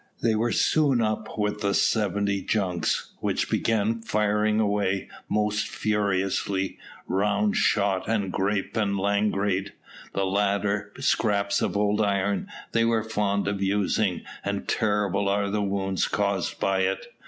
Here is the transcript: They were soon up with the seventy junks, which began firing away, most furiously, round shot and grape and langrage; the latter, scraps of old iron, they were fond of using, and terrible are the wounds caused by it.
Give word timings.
They 0.23 0.33
were 0.33 0.51
soon 0.51 0.99
up 0.99 1.37
with 1.37 1.61
the 1.61 1.75
seventy 1.75 2.41
junks, 2.41 3.11
which 3.19 3.51
began 3.51 4.01
firing 4.01 4.59
away, 4.59 5.09
most 5.29 5.67
furiously, 5.69 6.79
round 7.05 7.55
shot 7.55 8.07
and 8.07 8.31
grape 8.31 8.75
and 8.75 8.97
langrage; 8.97 9.73
the 10.13 10.25
latter, 10.25 10.91
scraps 10.97 11.61
of 11.61 11.77
old 11.77 12.01
iron, 12.01 12.47
they 12.71 12.83
were 12.83 13.03
fond 13.03 13.47
of 13.47 13.61
using, 13.61 14.23
and 14.43 14.67
terrible 14.67 15.29
are 15.29 15.51
the 15.51 15.61
wounds 15.61 16.07
caused 16.07 16.59
by 16.59 16.79
it. 16.79 17.13